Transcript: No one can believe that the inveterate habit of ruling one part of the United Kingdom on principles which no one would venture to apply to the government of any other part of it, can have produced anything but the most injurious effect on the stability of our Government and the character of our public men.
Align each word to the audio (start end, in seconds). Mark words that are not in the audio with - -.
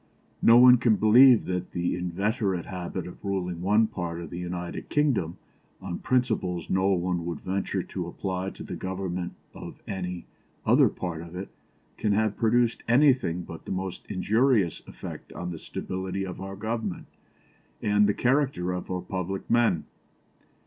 No 0.41 0.57
one 0.57 0.77
can 0.77 0.95
believe 0.95 1.45
that 1.45 1.73
the 1.73 1.95
inveterate 1.95 2.65
habit 2.65 3.05
of 3.05 3.23
ruling 3.23 3.61
one 3.61 3.85
part 3.85 4.19
of 4.19 4.31
the 4.31 4.39
United 4.39 4.89
Kingdom 4.89 5.37
on 5.79 5.99
principles 5.99 6.63
which 6.63 6.69
no 6.73 6.87
one 6.93 7.23
would 7.27 7.41
venture 7.41 7.83
to 7.83 8.07
apply 8.07 8.49
to 8.49 8.63
the 8.63 8.75
government 8.75 9.33
of 9.53 9.79
any 9.87 10.25
other 10.65 10.89
part 10.89 11.21
of 11.21 11.35
it, 11.35 11.49
can 11.97 12.13
have 12.13 12.35
produced 12.35 12.81
anything 12.87 13.43
but 13.43 13.65
the 13.65 13.71
most 13.71 14.03
injurious 14.09 14.81
effect 14.87 15.31
on 15.33 15.51
the 15.51 15.59
stability 15.59 16.25
of 16.25 16.41
our 16.41 16.55
Government 16.55 17.05
and 17.79 18.07
the 18.09 18.15
character 18.15 18.71
of 18.71 18.89
our 18.89 19.01
public 19.03 19.47
men. 19.51 19.83